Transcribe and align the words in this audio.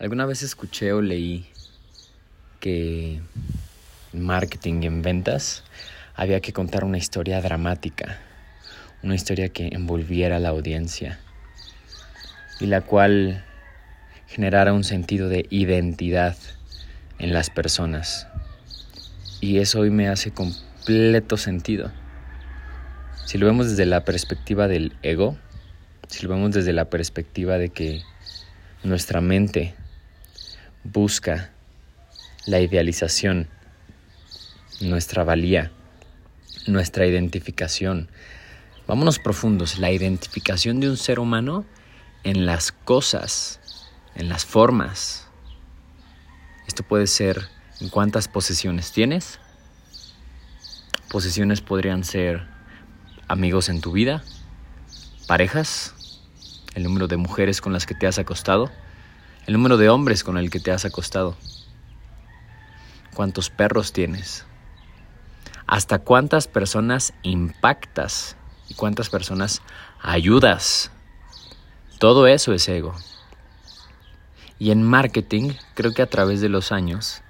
Alguna 0.00 0.24
vez 0.24 0.42
escuché 0.42 0.94
o 0.94 1.02
leí 1.02 1.44
que 2.58 3.20
en 4.14 4.22
marketing 4.24 4.84
en 4.84 5.02
ventas 5.02 5.62
había 6.14 6.40
que 6.40 6.54
contar 6.54 6.84
una 6.84 6.96
historia 6.96 7.42
dramática, 7.42 8.18
una 9.02 9.14
historia 9.14 9.50
que 9.50 9.68
envolviera 9.72 10.36
a 10.36 10.38
la 10.38 10.48
audiencia 10.48 11.20
y 12.60 12.66
la 12.66 12.80
cual 12.80 13.44
generara 14.26 14.72
un 14.72 14.84
sentido 14.84 15.28
de 15.28 15.44
identidad 15.50 16.34
en 17.18 17.34
las 17.34 17.50
personas. 17.50 18.26
Y 19.42 19.58
eso 19.58 19.80
hoy 19.80 19.90
me 19.90 20.08
hace 20.08 20.30
completo 20.30 21.36
sentido. 21.36 21.92
Si 23.26 23.36
lo 23.36 23.44
vemos 23.44 23.68
desde 23.68 23.84
la 23.84 24.06
perspectiva 24.06 24.66
del 24.66 24.96
ego, 25.02 25.36
si 26.08 26.22
lo 26.22 26.30
vemos 26.30 26.54
desde 26.54 26.72
la 26.72 26.86
perspectiva 26.86 27.58
de 27.58 27.68
que 27.68 28.00
nuestra 28.82 29.20
mente 29.20 29.74
busca 30.84 31.50
la 32.46 32.60
idealización, 32.60 33.48
nuestra 34.80 35.24
valía, 35.24 35.70
nuestra 36.66 37.06
identificación. 37.06 38.08
Vámonos 38.86 39.18
profundos, 39.18 39.78
la 39.78 39.90
identificación 39.90 40.80
de 40.80 40.90
un 40.90 40.96
ser 40.96 41.18
humano 41.20 41.64
en 42.24 42.46
las 42.46 42.72
cosas, 42.72 43.60
en 44.14 44.28
las 44.28 44.44
formas. 44.44 45.28
Esto 46.66 46.82
puede 46.82 47.06
ser 47.06 47.48
en 47.80 47.88
cuántas 47.88 48.28
posesiones 48.28 48.92
tienes. 48.92 49.38
Posesiones 51.10 51.60
podrían 51.60 52.04
ser 52.04 52.46
amigos 53.28 53.68
en 53.68 53.80
tu 53.80 53.92
vida, 53.92 54.22
parejas, 55.26 55.94
el 56.74 56.84
número 56.84 57.06
de 57.06 57.16
mujeres 57.16 57.60
con 57.60 57.72
las 57.72 57.86
que 57.86 57.94
te 57.94 58.06
has 58.06 58.18
acostado, 58.18 58.70
el 59.50 59.54
número 59.54 59.78
de 59.78 59.88
hombres 59.88 60.22
con 60.22 60.38
el 60.38 60.48
que 60.48 60.60
te 60.60 60.70
has 60.70 60.84
acostado, 60.84 61.36
cuántos 63.16 63.50
perros 63.50 63.92
tienes, 63.92 64.46
hasta 65.66 65.98
cuántas 65.98 66.46
personas 66.46 67.14
impactas 67.24 68.36
y 68.68 68.74
cuántas 68.74 69.10
personas 69.10 69.60
ayudas. 70.00 70.92
Todo 71.98 72.28
eso 72.28 72.52
es 72.52 72.68
ego. 72.68 72.94
Y 74.60 74.70
en 74.70 74.84
marketing, 74.84 75.54
creo 75.74 75.94
que 75.94 76.02
a 76.02 76.08
través 76.08 76.40
de 76.40 76.48
los 76.48 76.70
años, 76.70 77.20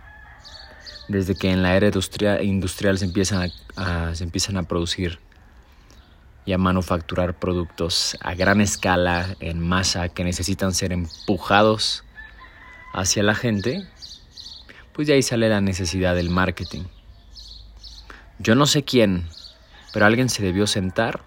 desde 1.08 1.34
que 1.34 1.50
en 1.50 1.62
la 1.62 1.74
era 1.74 1.86
industrial, 2.42 2.98
se, 2.98 3.04
empiezan 3.06 4.56
a 4.58 4.62
producir 4.64 5.20
y 6.44 6.52
a 6.52 6.58
manufacturar 6.58 7.38
productos 7.38 8.18
a 8.20 8.34
gran 8.34 8.60
escala, 8.60 9.36
en 9.40 9.58
masa, 9.58 10.10
que 10.10 10.22
necesitan 10.22 10.74
ser 10.74 10.92
empujados 10.92 12.04
hacia 12.92 13.22
la 13.22 13.34
gente, 13.34 13.86
pues 14.92 15.08
de 15.08 15.14
ahí 15.14 15.22
sale 15.22 15.48
la 15.48 15.60
necesidad 15.60 16.14
del 16.14 16.30
marketing. 16.30 16.84
Yo 18.38 18.54
no 18.54 18.66
sé 18.66 18.84
quién, 18.84 19.28
pero 19.92 20.06
alguien 20.06 20.28
se 20.28 20.42
debió 20.42 20.66
sentar 20.66 21.22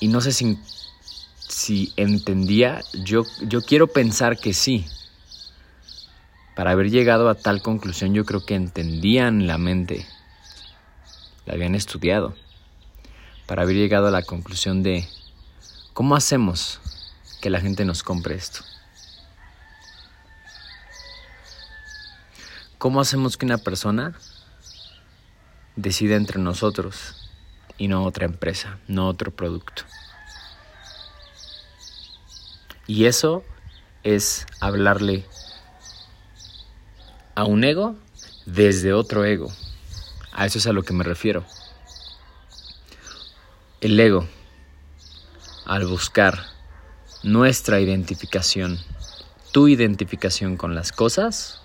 y 0.00 0.08
no 0.08 0.20
sé 0.20 0.32
si, 0.32 1.92
entendía, 1.96 2.82
yo, 3.04 3.24
yo 3.42 3.62
quiero 3.62 3.86
pensar 3.88 4.38
que 4.38 4.52
sí. 4.52 4.86
Para 6.54 6.70
haber 6.70 6.90
llegado 6.90 7.28
a 7.28 7.34
tal 7.34 7.62
conclusión 7.62 8.14
yo 8.14 8.24
creo 8.24 8.46
que 8.46 8.54
entendían 8.54 9.46
la 9.46 9.58
mente, 9.58 10.06
la 11.46 11.54
habían 11.54 11.74
estudiado 11.74 12.34
para 13.46 13.62
haber 13.62 13.76
llegado 13.76 14.06
a 14.06 14.10
la 14.10 14.22
conclusión 14.22 14.82
de 14.82 15.06
cómo 15.92 16.16
hacemos 16.16 16.80
que 17.40 17.50
la 17.50 17.60
gente 17.60 17.84
nos 17.84 18.02
compre 18.02 18.34
esto. 18.34 18.60
¿Cómo 22.84 23.00
hacemos 23.00 23.38
que 23.38 23.46
una 23.46 23.56
persona 23.56 24.12
decida 25.74 26.16
entre 26.16 26.38
nosotros 26.38 27.30
y 27.78 27.88
no 27.88 28.04
otra 28.04 28.26
empresa, 28.26 28.78
no 28.88 29.08
otro 29.08 29.30
producto? 29.30 29.84
Y 32.86 33.06
eso 33.06 33.42
es 34.02 34.44
hablarle 34.60 35.24
a 37.34 37.44
un 37.44 37.64
ego 37.64 37.96
desde 38.44 38.92
otro 38.92 39.24
ego. 39.24 39.50
A 40.34 40.44
eso 40.44 40.58
es 40.58 40.66
a 40.66 40.74
lo 40.74 40.82
que 40.82 40.92
me 40.92 41.04
refiero. 41.04 41.42
El 43.80 43.98
ego, 43.98 44.28
al 45.64 45.86
buscar 45.86 46.38
nuestra 47.22 47.80
identificación, 47.80 48.78
tu 49.52 49.68
identificación 49.68 50.58
con 50.58 50.74
las 50.74 50.92
cosas, 50.92 51.63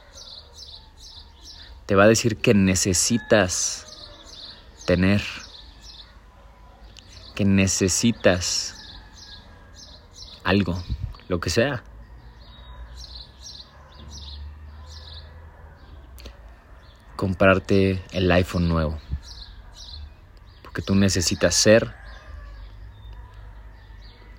te 1.90 1.96
va 1.96 2.04
a 2.04 2.08
decir 2.08 2.38
que 2.38 2.54
necesitas 2.54 3.88
tener, 4.86 5.24
que 7.34 7.46
necesitas 7.46 8.76
algo, 10.44 10.80
lo 11.30 11.40
que 11.40 11.50
sea. 11.50 11.84
Comprarte 17.16 18.06
el 18.12 18.32
iPhone 18.34 18.70
nuevo. 18.70 19.00
Porque 20.62 20.84
tú 20.84 20.94
necesitas 20.94 21.56
ser 21.56 21.96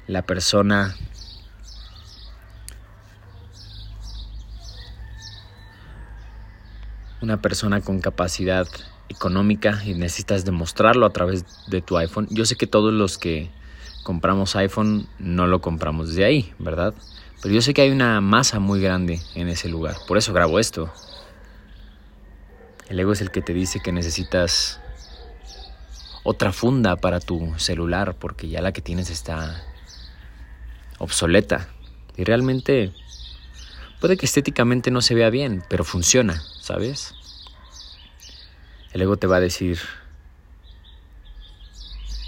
la 0.06 0.22
persona 0.22 0.94
una 7.22 7.40
persona 7.40 7.80
con 7.80 8.00
capacidad 8.00 8.66
económica 9.08 9.82
y 9.84 9.94
necesitas 9.94 10.44
demostrarlo 10.44 11.04
a 11.04 11.10
través 11.10 11.44
de 11.68 11.82
tu 11.82 11.96
iPhone. 11.98 12.28
Yo 12.30 12.44
sé 12.46 12.56
que 12.56 12.66
todos 12.66 12.92
los 12.92 13.18
que 13.18 13.50
compramos 14.04 14.56
iPhone 14.56 15.08
no 15.18 15.46
lo 15.46 15.60
compramos 15.60 16.08
desde 16.08 16.24
ahí, 16.24 16.52
¿verdad? 16.58 16.94
Pero 17.42 17.54
yo 17.54 17.62
sé 17.62 17.74
que 17.74 17.82
hay 17.82 17.90
una 17.90 18.20
masa 18.20 18.60
muy 18.60 18.80
grande 18.80 19.20
en 19.34 19.48
ese 19.48 19.68
lugar. 19.68 19.96
Por 20.06 20.18
eso 20.18 20.32
grabo 20.32 20.58
esto. 20.58 20.92
El 22.88 23.00
ego 23.00 23.12
es 23.12 23.20
el 23.20 23.30
que 23.30 23.42
te 23.42 23.52
dice 23.54 23.80
que 23.80 23.92
necesitas 23.92 24.80
otra 26.22 26.52
funda 26.52 26.96
para 26.96 27.20
tu 27.20 27.54
celular 27.56 28.14
porque 28.18 28.48
ya 28.48 28.60
la 28.60 28.72
que 28.72 28.82
tienes 28.82 29.10
está 29.10 29.62
obsoleta. 30.98 31.68
Y 32.16 32.24
realmente 32.24 32.92
puede 34.00 34.16
que 34.16 34.26
estéticamente 34.26 34.90
no 34.90 35.00
se 35.00 35.14
vea 35.14 35.30
bien, 35.30 35.62
pero 35.68 35.84
funciona, 35.84 36.42
¿sabes? 36.70 37.16
El 38.92 39.02
ego 39.02 39.16
te 39.16 39.26
va 39.26 39.38
a 39.38 39.40
decir 39.40 39.80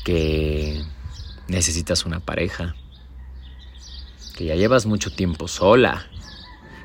que 0.04 0.84
necesitas 1.46 2.04
una 2.04 2.18
pareja, 2.18 2.74
que 4.36 4.46
ya 4.46 4.56
llevas 4.56 4.84
mucho 4.84 5.12
tiempo 5.12 5.46
sola, 5.46 6.08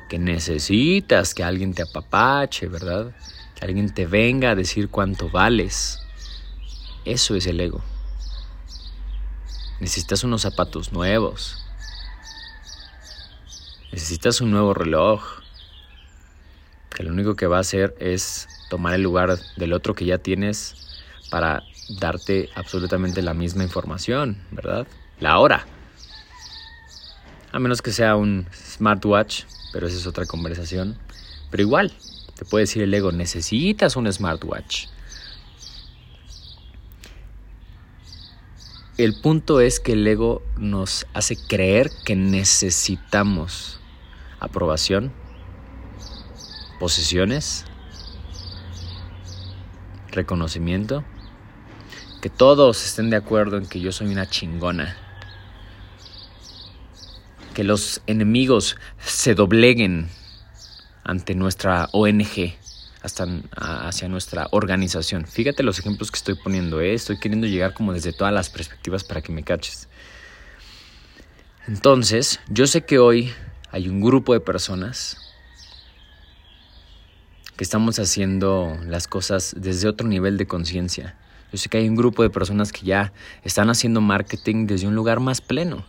que 0.08 0.20
necesitas 0.20 1.34
que 1.34 1.42
alguien 1.42 1.74
te 1.74 1.82
apapache, 1.82 2.68
¿verdad? 2.68 3.12
Que 3.56 3.64
alguien 3.64 3.92
te 3.92 4.06
venga 4.06 4.52
a 4.52 4.54
decir 4.54 4.88
cuánto 4.88 5.28
vales. 5.28 5.98
Eso 7.04 7.34
es 7.34 7.48
el 7.48 7.60
ego. 7.60 7.82
Necesitas 9.80 10.22
unos 10.22 10.42
zapatos 10.42 10.92
nuevos, 10.92 11.56
Necesitas 13.90 14.42
un 14.42 14.50
nuevo 14.50 14.74
reloj, 14.74 15.22
lo 17.02 17.12
único 17.12 17.36
que 17.36 17.46
va 17.46 17.58
a 17.58 17.60
hacer 17.60 17.94
es 18.00 18.48
tomar 18.70 18.94
el 18.94 19.02
lugar 19.02 19.38
del 19.56 19.72
otro 19.72 19.94
que 19.94 20.04
ya 20.04 20.18
tienes 20.18 20.74
para 21.30 21.62
darte 22.00 22.48
absolutamente 22.54 23.22
la 23.22 23.34
misma 23.34 23.62
información, 23.62 24.42
¿verdad? 24.50 24.86
La 25.20 25.38
hora. 25.38 25.66
A 27.52 27.58
menos 27.58 27.82
que 27.82 27.92
sea 27.92 28.16
un 28.16 28.46
smartwatch, 28.52 29.44
pero 29.72 29.86
esa 29.86 29.96
es 29.96 30.06
otra 30.06 30.26
conversación. 30.26 30.98
Pero 31.50 31.62
igual, 31.62 31.92
te 32.36 32.44
puede 32.44 32.64
decir 32.64 32.82
el 32.82 32.92
ego, 32.92 33.12
necesitas 33.12 33.96
un 33.96 34.10
smartwatch. 34.12 34.86
El 38.98 39.14
punto 39.20 39.60
es 39.60 39.78
que 39.78 39.92
el 39.92 40.06
ego 40.06 40.42
nos 40.56 41.06
hace 41.14 41.36
creer 41.36 41.90
que 42.04 42.16
necesitamos 42.16 43.80
aprobación, 44.40 45.12
posesiones, 46.78 47.64
reconocimiento, 50.10 51.04
que 52.20 52.30
todos 52.30 52.84
estén 52.84 53.10
de 53.10 53.16
acuerdo 53.16 53.56
en 53.56 53.66
que 53.66 53.80
yo 53.80 53.92
soy 53.92 54.08
una 54.08 54.28
chingona, 54.28 54.96
que 57.54 57.64
los 57.64 58.02
enemigos 58.06 58.76
se 58.98 59.34
dobleguen 59.34 60.08
ante 61.04 61.34
nuestra 61.34 61.88
ONG, 61.92 62.54
hasta 63.02 63.26
hacia 63.56 64.08
nuestra 64.08 64.48
organización. 64.50 65.26
Fíjate 65.26 65.62
los 65.62 65.78
ejemplos 65.78 66.10
que 66.10 66.16
estoy 66.16 66.34
poniendo, 66.34 66.80
¿eh? 66.80 66.94
estoy 66.94 67.18
queriendo 67.18 67.46
llegar 67.46 67.74
como 67.74 67.92
desde 67.92 68.12
todas 68.12 68.32
las 68.32 68.50
perspectivas 68.50 69.04
para 69.04 69.22
que 69.22 69.32
me 69.32 69.42
caches. 69.42 69.88
Entonces, 71.66 72.40
yo 72.48 72.66
sé 72.66 72.84
que 72.84 72.98
hoy 72.98 73.32
hay 73.70 73.88
un 73.88 74.00
grupo 74.00 74.32
de 74.32 74.40
personas 74.40 75.27
que 77.58 77.64
estamos 77.64 77.98
haciendo 77.98 78.78
las 78.86 79.08
cosas 79.08 79.56
desde 79.58 79.88
otro 79.88 80.06
nivel 80.06 80.38
de 80.38 80.46
conciencia. 80.46 81.16
Yo 81.50 81.58
sé 81.58 81.68
que 81.68 81.78
hay 81.78 81.88
un 81.88 81.96
grupo 81.96 82.22
de 82.22 82.30
personas 82.30 82.70
que 82.70 82.86
ya 82.86 83.12
están 83.42 83.68
haciendo 83.68 84.00
marketing 84.00 84.68
desde 84.68 84.86
un 84.86 84.94
lugar 84.94 85.18
más 85.18 85.40
pleno, 85.40 85.84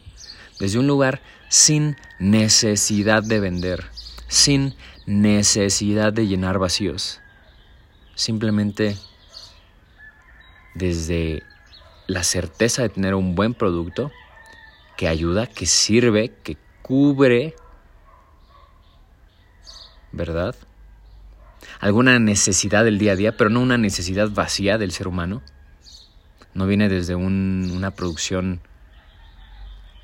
desde 0.60 0.80
un 0.80 0.88
lugar 0.88 1.22
sin 1.48 1.96
necesidad 2.18 3.22
de 3.22 3.40
vender, 3.40 3.86
sin 4.28 4.74
necesidad 5.06 6.12
de 6.12 6.26
llenar 6.26 6.58
vacíos. 6.58 7.22
Simplemente 8.16 8.98
desde 10.74 11.44
la 12.08 12.24
certeza 12.24 12.82
de 12.82 12.90
tener 12.90 13.14
un 13.14 13.36
buen 13.36 13.54
producto 13.54 14.12
que 14.98 15.08
ayuda, 15.08 15.46
que 15.46 15.68
sirve, 15.68 16.34
que 16.42 16.58
cubre, 16.82 17.54
¿verdad? 20.12 20.56
Alguna 21.80 22.20
necesidad 22.20 22.84
del 22.84 23.00
día 23.00 23.14
a 23.14 23.16
día, 23.16 23.38
pero 23.38 23.50
no 23.50 23.62
una 23.62 23.78
necesidad 23.78 24.30
vacía 24.30 24.78
del 24.78 24.92
ser 24.92 25.08
humano. 25.08 25.42
No 26.54 26.68
viene 26.68 26.90
desde 26.90 27.16
una 27.16 27.92
producción 27.92 28.60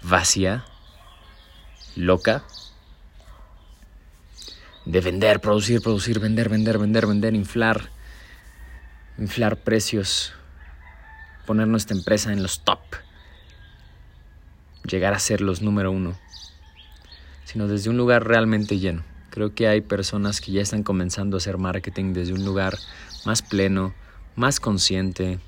vacía, 0.01 0.63
loca, 1.95 2.43
de 4.85 5.01
vender, 5.01 5.41
producir, 5.41 5.81
producir, 5.81 6.19
vender, 6.19 6.47
vender, 6.49 6.77
vender, 6.77 7.07
vender, 7.07 7.33
inflar, 7.33 7.89
inflar 9.17 9.57
precios, 9.57 10.33
poner 11.45 11.67
nuestra 11.67 11.97
empresa 11.97 12.31
en 12.31 12.43
los 12.43 12.63
top, 12.63 12.79
llegar 14.83 15.13
a 15.13 15.19
ser 15.19 15.41
los 15.41 15.61
número 15.61 15.91
uno, 15.91 16.17
sino 17.45 17.67
desde 17.67 17.89
un 17.89 17.97
lugar 17.97 18.27
realmente 18.27 18.77
lleno. 18.77 19.03
Creo 19.35 19.53
que 19.53 19.67
hay 19.67 19.81
personas 19.81 20.39
que 20.39 20.53
ya 20.53 20.61
están 20.61 20.81
comenzando 20.81 21.35
a 21.35 21.39
hacer 21.39 21.57
marketing 21.57 22.13
desde 22.13 22.31
un 22.31 22.45
lugar 22.45 22.77
más 23.25 23.41
pleno, 23.41 23.93
más 24.37 24.61
consciente. 24.61 25.39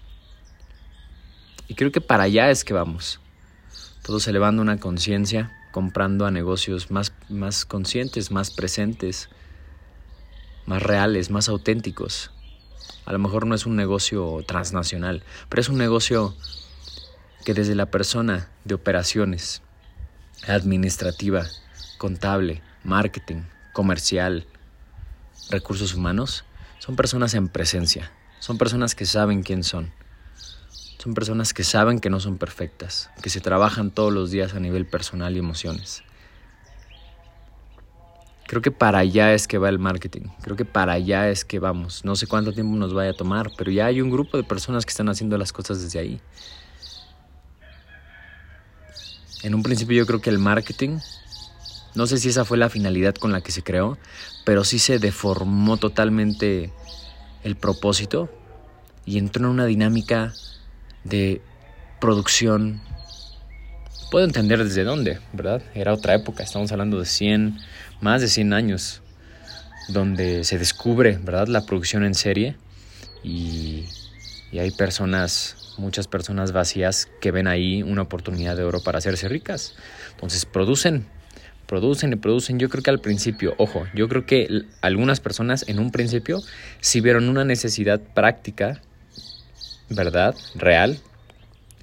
Y 1.70 1.76
creo 1.76 1.94
que 1.94 2.02
para 2.02 2.24
allá 2.24 2.50
es 2.52 2.66
que 2.66 2.74
vamos. 2.74 3.22
Todos 4.04 4.28
elevando 4.28 4.62
una 4.62 4.78
conciencia, 4.78 5.54
comprando 5.72 6.26
a 6.26 6.32
negocios 6.32 6.92
más, 6.92 7.14
más 7.30 7.64
conscientes, 7.64 8.30
más 8.30 8.52
presentes, 8.52 9.30
más 10.66 10.84
reales, 10.84 11.32
más 11.32 11.48
auténticos. 11.48 12.32
A 13.06 13.14
lo 13.14 13.20
mejor 13.20 13.46
no 13.46 13.56
es 13.56 13.66
un 13.66 13.78
negocio 13.78 14.44
transnacional, 14.46 15.24
pero 15.48 15.62
es 15.62 15.70
un 15.70 15.78
negocio 15.78 16.36
que 17.46 17.54
desde 17.54 17.74
la 17.74 17.86
persona 17.86 18.50
de 18.66 18.76
operaciones, 18.76 19.62
administrativa, 20.46 21.46
contable, 21.98 22.62
marketing, 22.84 23.44
comercial, 23.78 24.48
recursos 25.52 25.94
humanos, 25.94 26.46
son 26.80 26.96
personas 26.96 27.36
en 27.36 27.48
presencia, 27.48 28.12
son 28.40 28.58
personas 28.58 28.96
que 28.96 29.06
saben 29.06 29.44
quién 29.44 29.64
son, 29.64 29.94
son 30.98 31.14
personas 31.14 31.54
que 31.54 31.64
saben 31.64 32.00
que 32.00 32.10
no 32.10 32.20
son 32.20 32.40
perfectas, 32.40 33.12
que 33.22 33.30
se 33.30 33.40
trabajan 33.40 33.92
todos 33.92 34.12
los 34.12 34.32
días 34.32 34.56
a 34.56 34.60
nivel 34.60 34.88
personal 34.88 35.36
y 35.36 35.38
emociones. 35.38 36.02
Creo 38.48 38.64
que 38.64 38.72
para 38.72 38.98
allá 38.98 39.36
es 39.36 39.48
que 39.48 39.60
va 39.60 39.70
el 39.70 39.78
marketing, 39.78 40.30
creo 40.42 40.56
que 40.56 40.66
para 40.66 40.94
allá 40.94 41.30
es 41.30 41.46
que 41.46 41.60
vamos. 41.60 42.04
No 42.04 42.16
sé 42.16 42.26
cuánto 42.26 42.54
tiempo 42.54 42.76
nos 42.78 42.96
vaya 42.96 43.12
a 43.12 43.14
tomar, 43.14 43.52
pero 43.60 43.70
ya 43.70 43.86
hay 43.86 44.02
un 44.02 44.10
grupo 44.10 44.38
de 44.38 44.44
personas 44.44 44.88
que 44.88 44.90
están 44.90 45.08
haciendo 45.08 45.38
las 45.38 45.54
cosas 45.54 45.84
desde 45.84 46.00
ahí. 46.00 46.20
En 49.44 49.54
un 49.54 49.62
principio 49.62 49.96
yo 49.96 50.08
creo 50.08 50.20
que 50.20 50.32
el 50.32 50.40
marketing 50.40 50.98
no 51.98 52.06
sé 52.06 52.20
si 52.20 52.30
esa 52.30 52.46
fue 52.46 52.60
la 52.60 52.70
finalidad 52.70 53.16
con 53.16 53.32
la 53.32 53.42
que 53.42 53.52
se 53.52 53.64
creó, 53.64 53.98
pero 54.46 54.64
sí 54.64 54.78
se 54.78 55.00
deformó 55.00 55.78
totalmente 55.78 56.72
el 57.44 57.56
propósito 57.56 58.30
y 59.04 59.18
entró 59.18 59.46
en 59.46 59.50
una 59.50 59.66
dinámica 59.66 60.32
de 61.04 61.42
producción. 62.00 62.82
Puedo 64.12 64.26
entender 64.26 64.64
desde 64.64 64.84
dónde, 64.84 65.20
¿verdad? 65.34 65.64
Era 65.74 65.92
otra 65.92 66.14
época, 66.14 66.44
estamos 66.44 66.72
hablando 66.72 67.00
de 67.00 67.08
100, 67.08 67.58
más 68.00 68.22
de 68.22 68.28
100 68.28 68.54
años, 68.54 69.02
donde 69.90 70.44
se 70.44 70.60
descubre, 70.60 71.18
¿verdad? 71.20 71.48
La 71.48 71.66
producción 71.66 72.06
en 72.06 72.14
serie 72.14 72.56
y, 73.24 73.86
hay 74.54 74.70
personas, 74.70 75.74
muchas 75.80 76.08
personas 76.08 76.52
vacías 76.52 77.10
que 77.22 77.32
ven 77.32 77.48
ahí 77.48 77.82
una 77.82 78.04
oportunidad 78.04 78.56
de 78.56 78.64
oro 78.64 78.82
para 78.82 79.00
hacerse 79.00 79.28
ricas. 79.28 79.74
Entonces 80.12 80.46
producen 80.46 81.06
producen 81.68 82.14
y 82.14 82.16
producen. 82.16 82.58
Yo 82.60 82.70
creo 82.70 82.82
que 82.82 82.90
al 82.90 83.00
principio, 83.00 83.54
ojo, 83.58 83.86
yo 83.94 84.08
creo 84.08 84.26
que 84.26 84.48
algunas 84.82 85.20
personas 85.20 85.68
en 85.68 85.80
un 85.80 85.92
principio 85.92 86.42
sí 86.80 87.02
vieron 87.02 87.30
una 87.30 87.44
necesidad 87.44 88.00
práctica, 88.00 88.82
¿verdad? 89.90 90.36
Real 90.56 91.00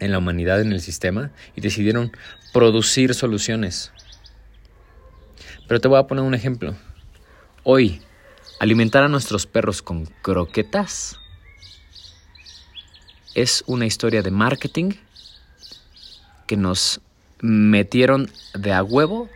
en 0.00 0.10
la 0.10 0.18
humanidad, 0.18 0.60
en 0.60 0.72
el 0.72 0.80
sistema, 0.80 1.30
y 1.54 1.60
decidieron 1.60 2.12
producir 2.52 3.14
soluciones. 3.14 3.92
Pero 5.68 5.80
te 5.80 5.88
voy 5.88 5.98
a 5.98 6.06
poner 6.06 6.24
un 6.24 6.34
ejemplo. 6.34 6.74
Hoy, 7.62 8.02
alimentar 8.60 9.04
a 9.04 9.08
nuestros 9.08 9.46
perros 9.46 9.82
con 9.82 10.06
croquetas 10.22 11.16
es 13.34 13.64
una 13.66 13.86
historia 13.86 14.22
de 14.22 14.30
marketing 14.30 14.92
que 16.46 16.56
nos 16.56 17.00
metieron 17.40 18.30
de 18.54 18.72
a 18.72 18.82
huevo 18.82 19.28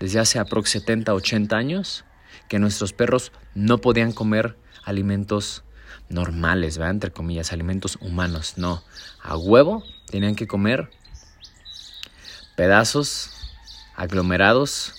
desde 0.00 0.20
hace 0.20 0.38
aproximadamente 0.38 0.86
70, 0.86 1.14
80 1.14 1.56
años 1.56 2.04
que 2.48 2.58
nuestros 2.58 2.92
perros 2.92 3.32
no 3.54 3.78
podían 3.78 4.12
comer 4.12 4.56
alimentos 4.84 5.64
normales, 6.08 6.78
¿verdad? 6.78 6.94
Entre 6.94 7.10
comillas, 7.10 7.52
alimentos 7.52 7.98
humanos, 8.00 8.54
no. 8.56 8.82
A 9.22 9.36
huevo 9.36 9.82
tenían 10.10 10.34
que 10.34 10.46
comer 10.46 10.90
pedazos 12.56 13.30
aglomerados 13.94 14.94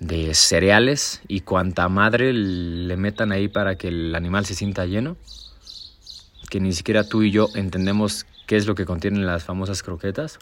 de 0.00 0.34
cereales 0.34 1.22
y 1.26 1.40
cuanta 1.40 1.88
madre 1.88 2.32
le 2.32 2.96
metan 2.96 3.32
ahí 3.32 3.48
para 3.48 3.76
que 3.76 3.88
el 3.88 4.14
animal 4.14 4.44
se 4.46 4.54
sienta 4.54 4.86
lleno, 4.86 5.16
que 6.50 6.60
ni 6.60 6.72
siquiera 6.72 7.04
tú 7.04 7.22
y 7.22 7.30
yo 7.30 7.48
entendemos 7.54 8.26
qué 8.46 8.56
es 8.56 8.66
lo 8.66 8.74
que 8.74 8.86
contienen 8.86 9.26
las 9.26 9.44
famosas 9.44 9.82
croquetas, 9.82 10.38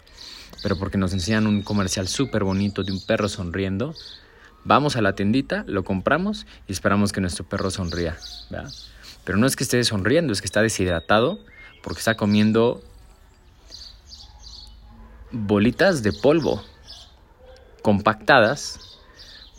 pero 0.63 0.77
porque 0.77 0.97
nos 0.97 1.13
enseñan 1.13 1.47
un 1.47 1.61
comercial 1.61 2.07
súper 2.07 2.43
bonito 2.43 2.83
de 2.83 2.91
un 2.91 3.05
perro 3.05 3.27
sonriendo, 3.27 3.93
vamos 4.63 4.95
a 4.95 5.01
la 5.01 5.13
tiendita, 5.13 5.63
lo 5.67 5.83
compramos 5.83 6.45
y 6.67 6.71
esperamos 6.71 7.11
que 7.11 7.21
nuestro 7.21 7.45
perro 7.45 7.71
sonría. 7.71 8.17
Pero 9.23 9.37
no 9.37 9.47
es 9.47 9.55
que 9.55 9.63
esté 9.63 9.83
sonriendo, 9.83 10.33
es 10.33 10.41
que 10.41 10.47
está 10.47 10.61
deshidratado 10.61 11.39
porque 11.83 11.99
está 11.99 12.15
comiendo 12.15 12.81
bolitas 15.31 16.03
de 16.03 16.13
polvo 16.13 16.63
compactadas. 17.81 18.79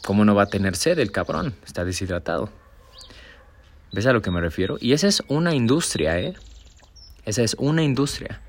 ¿Cómo 0.04 0.24
no 0.24 0.34
va 0.34 0.44
a 0.44 0.46
tener 0.46 0.76
sed 0.76 0.98
el 0.98 1.10
cabrón? 1.10 1.54
Está 1.64 1.84
deshidratado. 1.84 2.48
¿Ves 3.92 4.06
a 4.06 4.12
lo 4.12 4.22
que 4.22 4.30
me 4.30 4.40
refiero? 4.40 4.78
Y 4.80 4.92
esa 4.92 5.08
es 5.08 5.22
una 5.28 5.54
industria, 5.54 6.18
¿eh? 6.18 6.34
Esa 7.26 7.42
es 7.42 7.56
una 7.58 7.82
industria 7.82 8.40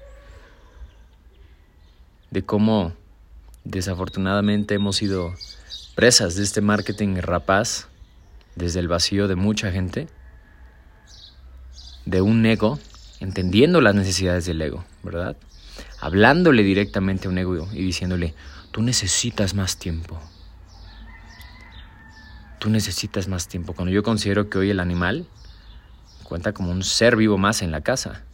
de 2.30 2.44
cómo 2.44 2.94
desafortunadamente 3.64 4.76
hemos 4.76 4.98
sido 4.98 5.34
presas 5.96 6.36
de 6.36 6.44
este 6.44 6.62
marketing 6.62 7.16
rapaz 7.18 7.88
desde 8.56 8.80
el 8.80 8.88
vacío 8.88 9.28
de 9.28 9.36
mucha 9.36 9.72
gente, 9.72 10.08
de 12.06 12.22
un 12.22 12.46
ego, 12.46 12.78
entendiendo 13.20 13.82
las 13.82 13.96
necesidades 13.96 14.46
del 14.46 14.62
ego, 14.62 14.86
¿verdad? 15.02 15.36
Hablándole 16.00 16.62
directamente 16.62 17.28
a 17.28 17.32
un 17.32 17.40
ego 17.40 17.68
y 17.74 17.82
diciéndole, 17.82 18.36
tú 18.70 18.84
necesitas 18.84 19.56
más 19.56 19.78
tiempo. 19.78 20.22
Tú 22.60 22.70
necesitas 22.70 23.28
más 23.28 23.48
tiempo. 23.48 23.74
Cuando 23.74 23.92
yo 23.92 24.04
considero 24.04 24.52
que 24.52 24.60
hoy 24.60 24.70
el 24.70 24.80
animal 24.80 25.26
cuenta 26.24 26.54
como 26.54 26.70
un 26.70 26.84
ser 26.84 27.16
vivo 27.16 27.40
más 27.40 27.64
en 27.64 27.72
la 27.72 27.82
casa. 27.82 28.27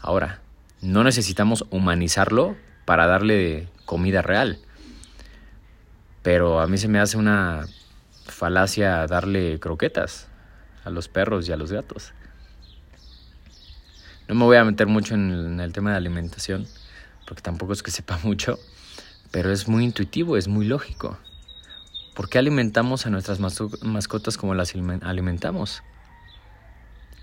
Ahora, 0.00 0.40
no 0.80 1.04
necesitamos 1.04 1.64
humanizarlo 1.70 2.56
para 2.84 3.06
darle 3.06 3.68
comida 3.84 4.22
real. 4.22 4.58
Pero 6.22 6.60
a 6.60 6.66
mí 6.66 6.78
se 6.78 6.88
me 6.88 6.98
hace 6.98 7.16
una 7.16 7.66
falacia 8.26 9.06
darle 9.06 9.58
croquetas 9.60 10.28
a 10.84 10.90
los 10.90 11.08
perros 11.08 11.48
y 11.48 11.52
a 11.52 11.56
los 11.56 11.72
gatos. 11.72 12.12
No 14.28 14.34
me 14.34 14.44
voy 14.44 14.56
a 14.56 14.64
meter 14.64 14.86
mucho 14.88 15.14
en 15.14 15.60
el 15.60 15.72
tema 15.72 15.92
de 15.92 15.96
alimentación, 15.96 16.66
porque 17.26 17.42
tampoco 17.42 17.72
es 17.72 17.82
que 17.82 17.90
sepa 17.90 18.18
mucho, 18.24 18.58
pero 19.30 19.52
es 19.52 19.68
muy 19.68 19.84
intuitivo, 19.84 20.36
es 20.36 20.48
muy 20.48 20.66
lógico. 20.66 21.18
¿Por 22.14 22.28
qué 22.28 22.38
alimentamos 22.38 23.06
a 23.06 23.10
nuestras 23.10 23.40
mascotas 23.40 24.38
como 24.38 24.54
las 24.54 24.74
alimentamos? 25.02 25.82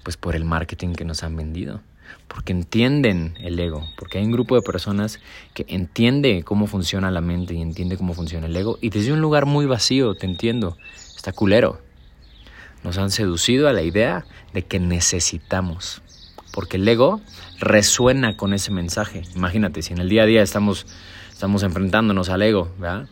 Pues 0.03 0.17
por 0.17 0.35
el 0.35 0.45
marketing 0.45 0.93
que 0.93 1.03
nos 1.03 1.23
han 1.23 1.35
vendido. 1.35 1.81
Porque 2.27 2.51
entienden 2.51 3.35
el 3.39 3.59
ego, 3.59 3.87
porque 3.97 4.17
hay 4.17 4.25
un 4.25 4.31
grupo 4.31 4.55
de 4.55 4.61
personas 4.61 5.19
que 5.53 5.65
entiende 5.67 6.43
cómo 6.43 6.67
funciona 6.67 7.11
la 7.11 7.21
mente 7.21 7.53
y 7.53 7.61
entiende 7.61 7.97
cómo 7.97 8.13
funciona 8.13 8.47
el 8.47 8.55
ego 8.55 8.77
y 8.81 8.89
desde 8.89 9.13
un 9.13 9.21
lugar 9.21 9.45
muy 9.45 9.65
vacío, 9.65 10.15
te 10.15 10.25
entiendo, 10.25 10.77
está 11.15 11.31
culero. 11.31 11.79
Nos 12.83 12.97
han 12.97 13.11
seducido 13.11 13.69
a 13.69 13.73
la 13.73 13.81
idea 13.81 14.25
de 14.53 14.63
que 14.63 14.79
necesitamos, 14.79 16.01
porque 16.51 16.77
el 16.77 16.87
ego 16.87 17.21
resuena 17.59 18.35
con 18.35 18.53
ese 18.53 18.71
mensaje. 18.71 19.23
Imagínate, 19.35 19.81
si 19.81 19.93
en 19.93 19.99
el 19.99 20.09
día 20.09 20.23
a 20.23 20.25
día 20.25 20.41
estamos, 20.41 20.85
estamos 21.31 21.63
enfrentándonos 21.63 22.29
al 22.29 22.41
ego, 22.41 22.73
¿verdad? 22.77 23.07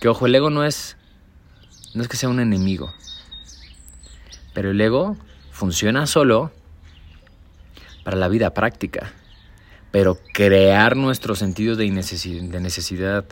Que 0.00 0.08
ojo, 0.08 0.26
el 0.26 0.34
ego 0.34 0.50
no 0.50 0.64
es, 0.64 0.96
no 1.94 2.02
es 2.02 2.08
que 2.08 2.16
sea 2.16 2.28
un 2.28 2.40
enemigo, 2.40 2.92
pero 4.54 4.70
el 4.70 4.80
ego 4.80 5.16
funciona 5.52 6.06
solo 6.06 6.50
para 8.04 8.16
la 8.16 8.28
vida 8.28 8.54
práctica. 8.54 9.12
Pero 9.90 10.18
crear 10.32 10.96
nuestros 10.96 11.38
sentidos 11.38 11.78
de 11.78 11.90
necesidad, 11.90 13.24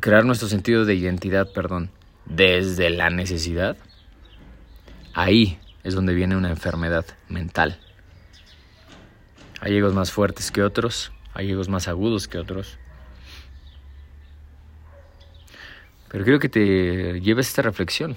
crear 0.00 0.24
nuestro 0.24 0.48
sentido 0.48 0.84
de 0.84 0.94
identidad, 0.94 1.52
perdón, 1.52 1.90
desde 2.26 2.90
la 2.90 3.10
necesidad, 3.10 3.76
ahí 5.14 5.58
es 5.84 5.94
donde 5.94 6.14
viene 6.14 6.36
una 6.36 6.50
enfermedad 6.50 7.04
mental. 7.28 7.78
Hay 9.60 9.76
egos 9.76 9.94
más 9.94 10.10
fuertes 10.10 10.50
que 10.50 10.62
otros, 10.62 11.12
hay 11.34 11.50
egos 11.50 11.68
más 11.68 11.86
agudos 11.88 12.26
que 12.26 12.38
otros. 12.38 12.78
Pero 16.08 16.24
quiero 16.24 16.40
que 16.40 16.48
te 16.48 17.20
lleves 17.20 17.48
esta 17.48 17.62
reflexión. 17.62 18.16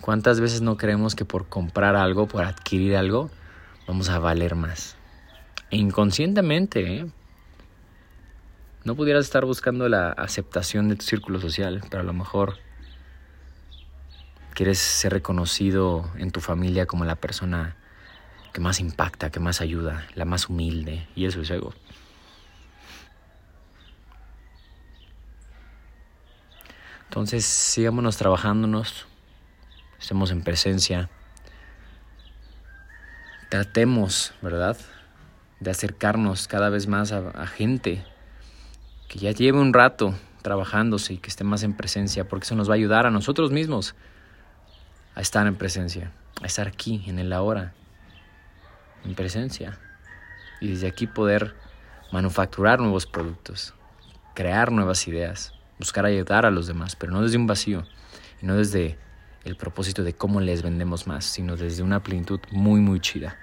¿Cuántas 0.00 0.40
veces 0.40 0.60
no 0.60 0.76
creemos 0.76 1.14
que 1.14 1.24
por 1.24 1.48
comprar 1.48 1.96
algo, 1.96 2.28
por 2.28 2.44
adquirir 2.44 2.96
algo, 2.96 3.30
vamos 3.86 4.08
a 4.10 4.18
valer 4.18 4.54
más? 4.54 4.96
Inconscientemente, 5.70 6.98
¿eh? 6.98 7.06
No 8.84 8.94
pudieras 8.96 9.24
estar 9.24 9.46
buscando 9.46 9.88
la 9.88 10.10
aceptación 10.10 10.88
de 10.90 10.96
tu 10.96 11.04
círculo 11.04 11.40
social, 11.40 11.82
pero 11.88 12.02
a 12.02 12.04
lo 12.04 12.12
mejor 12.12 12.58
quieres 14.54 14.78
ser 14.78 15.12
reconocido 15.12 16.10
en 16.16 16.30
tu 16.30 16.40
familia 16.40 16.86
como 16.86 17.04
la 17.04 17.16
persona 17.16 17.76
que 18.52 18.60
más 18.60 18.80
impacta, 18.80 19.30
que 19.30 19.40
más 19.40 19.60
ayuda, 19.60 20.06
la 20.14 20.24
más 20.24 20.48
humilde, 20.48 21.08
y 21.16 21.24
eso 21.24 21.40
es 21.40 21.50
ego. 21.50 21.72
Entonces, 27.08 27.44
sigámonos 27.44 28.16
trabajándonos, 28.16 29.06
estemos 30.04 30.30
en 30.32 30.42
presencia, 30.42 31.08
tratemos, 33.48 34.34
¿verdad?, 34.42 34.76
de 35.60 35.70
acercarnos 35.70 36.46
cada 36.46 36.68
vez 36.68 36.86
más 36.86 37.10
a, 37.10 37.46
gente 37.46 38.04
que 39.08 39.18
ya 39.18 39.30
lleve 39.30 39.58
un 39.58 39.72
rato 39.72 40.14
trabajándose 40.42 41.14
y 41.14 41.16
que 41.16 41.30
esté 41.30 41.42
más 41.42 41.62
en 41.62 41.74
presencia, 41.74 42.28
porque 42.28 42.44
eso 42.44 42.54
nos 42.54 42.68
va 42.68 42.74
a 42.74 42.76
ayudar 42.76 43.06
a 43.06 43.10
nosotros 43.10 43.50
mismos 43.50 43.94
a 45.14 45.22
estar 45.22 45.46
en 45.46 45.56
presencia, 45.56 46.12
a 46.42 46.46
estar 46.46 46.68
aquí, 46.68 47.02
en 47.06 47.18
el 47.18 47.32
ahora, 47.32 47.72
en 49.06 49.14
presencia. 49.14 49.78
Y 50.60 50.68
desde 50.68 50.86
aquí 50.86 51.06
poder 51.06 51.54
manufacturar 52.12 52.78
nuevos 52.78 53.06
productos, 53.06 53.72
crear 54.34 54.70
nuevas 54.70 55.08
ideas, 55.08 55.54
buscar 55.78 56.04
ayudar 56.04 56.44
a 56.44 56.50
los 56.50 56.66
demás, 56.66 56.94
pero 56.94 57.10
no 57.10 57.22
desde 57.22 57.38
un 57.38 57.46
vacío 57.46 57.86
y 58.42 58.44
no 58.44 58.54
desde 58.56 58.98
el 59.44 59.56
propósito 59.56 60.02
de 60.02 60.14
cómo 60.14 60.40
les 60.40 60.62
vendemos 60.62 61.06
más, 61.06 61.24
sino 61.24 61.56
desde 61.56 61.82
una 61.82 62.02
plenitud 62.02 62.40
muy, 62.50 62.80
muy 62.80 63.00
chida. 63.00 63.38